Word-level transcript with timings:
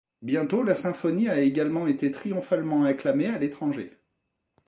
Bientôt 0.23 0.63
la 0.63 0.73
symphonie 0.73 1.29
a 1.29 1.41
également 1.41 1.85
été 1.85 2.09
triomphalement 2.09 2.85
acclamée 2.85 3.27
à 3.27 3.37
l'étranger. 3.37 3.99